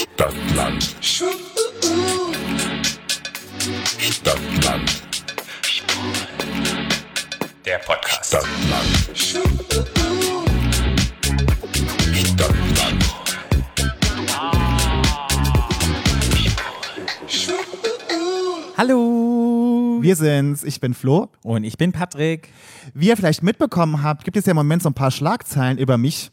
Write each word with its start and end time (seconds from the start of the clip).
Stadtland. 0.00 0.82
Stadtland. 4.00 5.02
Der 7.66 7.78
Podcast. 7.78 8.28
Stadtland. 8.28 9.10
Stadtland. 12.14 13.04
Hallo! 18.78 19.98
Wir 20.00 20.16
sind's, 20.16 20.64
ich 20.64 20.80
bin 20.80 20.94
Flo. 20.94 21.28
Und 21.42 21.64
ich 21.64 21.76
bin 21.76 21.92
Patrick. 21.92 22.48
Wie 22.94 23.08
ihr 23.08 23.18
vielleicht 23.18 23.42
mitbekommen 23.42 24.02
habt, 24.02 24.24
gibt 24.24 24.38
es 24.38 24.46
ja 24.46 24.52
im 24.52 24.56
Moment 24.56 24.82
so 24.82 24.88
ein 24.88 24.94
paar 24.94 25.10
Schlagzeilen 25.10 25.76
über 25.76 25.98
mich 25.98 26.30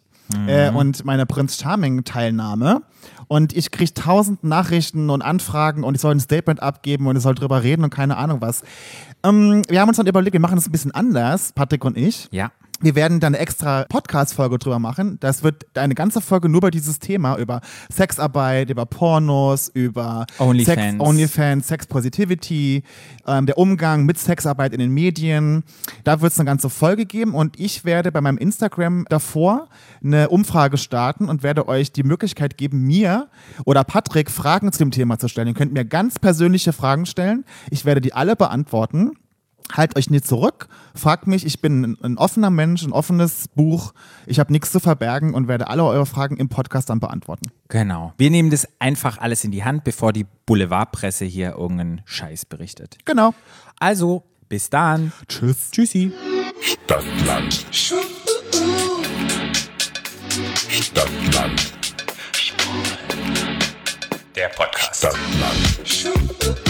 äh, 0.47 0.69
und 0.69 1.05
meine 1.05 1.25
Prinz 1.25 1.59
Charming-Teilnahme. 1.59 2.81
Und 3.27 3.55
ich 3.55 3.71
kriege 3.71 3.93
tausend 3.93 4.43
Nachrichten 4.43 5.09
und 5.09 5.21
Anfragen 5.21 5.83
und 5.83 5.95
ich 5.95 6.01
soll 6.01 6.15
ein 6.15 6.19
Statement 6.19 6.61
abgeben 6.61 7.07
und 7.07 7.17
ich 7.17 7.23
soll 7.23 7.35
drüber 7.35 7.63
reden 7.63 7.83
und 7.83 7.89
keine 7.89 8.17
Ahnung 8.17 8.41
was. 8.41 8.63
Ähm, 9.23 9.63
wir 9.67 9.81
haben 9.81 9.89
uns 9.89 9.97
dann 9.97 10.07
überlegt, 10.07 10.33
wir 10.33 10.39
machen 10.39 10.55
das 10.55 10.67
ein 10.67 10.71
bisschen 10.71 10.91
anders, 10.91 11.51
Patrick 11.51 11.83
und 11.83 11.97
ich. 11.97 12.29
Ja. 12.31 12.51
Wir 12.79 12.93
werden 12.93 13.19
dann 13.19 13.33
eine 13.33 13.41
extra 13.41 13.85
Podcast-Folge 13.89 14.59
drüber 14.59 14.77
machen. 14.77 15.17
Das 15.19 15.41
wird 15.41 15.65
eine 15.75 15.95
ganze 15.95 16.21
Folge 16.21 16.47
nur 16.47 16.59
über 16.59 16.71
dieses 16.71 16.99
Thema, 16.99 17.37
über 17.37 17.61
Sexarbeit, 17.91 18.69
über 18.69 18.85
Pornos, 18.85 19.69
über 19.69 20.27
Onlyfans. 20.37 20.91
Sex, 20.91 20.99
Onlyfans, 20.99 21.67
Sex 21.67 21.87
Positivity, 21.87 22.83
ähm, 23.25 23.47
der 23.47 23.57
Umgang 23.57 24.05
mit 24.05 24.19
Sexarbeit 24.19 24.73
in 24.73 24.79
den 24.79 24.91
Medien. 24.91 25.63
Da 26.03 26.21
wird 26.21 26.33
es 26.33 26.39
eine 26.39 26.45
ganze 26.45 26.69
Folge 26.69 27.05
geben 27.05 27.33
und 27.33 27.59
ich 27.59 27.83
werde 27.83 28.11
bei 28.11 28.21
meinem 28.21 28.37
Instagram 28.37 29.05
davor 29.09 29.69
eine 30.03 30.29
Umfrage 30.29 30.77
starten 30.77 31.29
und 31.29 31.41
werde 31.41 31.67
euch 31.67 31.91
die 31.91 32.03
Möglichkeit 32.03 32.57
geben, 32.57 32.83
mir 32.83 33.27
oder 33.65 33.83
Patrick 33.83 34.29
Fragen 34.29 34.71
zu 34.71 34.79
dem 34.79 34.91
Thema 34.91 35.17
zu 35.17 35.27
stellen. 35.27 35.47
Ihr 35.47 35.53
könnt 35.55 35.73
mir 35.73 35.85
ganz 35.85 36.19
persönliche 36.19 36.73
Fragen 36.73 37.07
stellen. 37.07 37.43
Ich 37.71 37.85
werde 37.85 38.01
die 38.01 38.13
alle 38.13 38.35
beantworten. 38.35 39.13
Halt 39.73 39.95
euch 39.97 40.09
nicht 40.09 40.25
zurück, 40.25 40.67
fragt 40.95 41.27
mich, 41.27 41.45
ich 41.45 41.61
bin 41.61 41.83
ein, 41.83 41.97
ein 42.01 42.17
offener 42.17 42.49
Mensch, 42.49 42.83
ein 42.83 42.93
offenes 42.93 43.47
Buch, 43.49 43.93
ich 44.25 44.39
habe 44.39 44.51
nichts 44.51 44.71
zu 44.71 44.79
verbergen 44.79 45.33
und 45.33 45.47
werde 45.47 45.67
alle 45.67 45.83
eure 45.83 46.05
Fragen 46.05 46.37
im 46.37 46.49
Podcast 46.49 46.89
dann 46.89 46.99
beantworten. 46.99 47.51
Genau. 47.67 48.13
Wir 48.17 48.29
nehmen 48.29 48.49
das 48.49 48.67
einfach 48.79 49.17
alles 49.17 49.43
in 49.43 49.51
die 49.51 49.63
Hand, 49.63 49.83
bevor 49.83 50.13
die 50.13 50.25
Boulevardpresse 50.45 51.25
hier 51.25 51.55
irgendeinen 51.57 52.01
Scheiß 52.05 52.45
berichtet. 52.45 52.97
Genau. 53.05 53.33
Also, 53.79 54.23
bis 54.49 54.69
dann. 54.69 55.11
Tschüss. 55.27 55.71
Tschüssi. 55.71 56.11
Stadtland. 56.61 57.65
Stadtland. 60.69 61.73
Der 64.35 64.49
Podcast. 64.49 64.99
Stadtland. 64.99 66.66